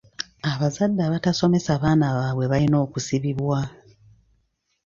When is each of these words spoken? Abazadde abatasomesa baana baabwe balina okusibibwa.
Abazadde 0.51 1.01
abatasomesa 1.03 1.71
baana 1.81 2.07
baabwe 2.17 2.45
balina 2.51 2.77
okusibibwa. 2.85 3.59